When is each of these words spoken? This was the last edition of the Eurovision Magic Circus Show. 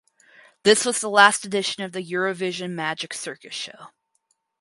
This 0.63 0.83
was 0.83 0.99
the 0.99 1.11
last 1.11 1.45
edition 1.45 1.83
of 1.83 1.91
the 1.91 2.01
Eurovision 2.01 2.71
Magic 2.71 3.13
Circus 3.13 3.53
Show. 3.53 3.89